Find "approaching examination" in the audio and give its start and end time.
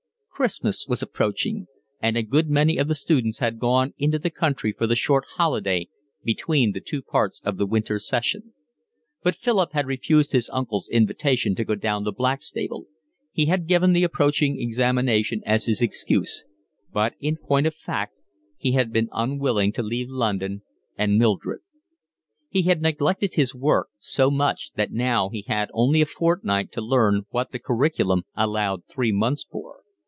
14.03-15.43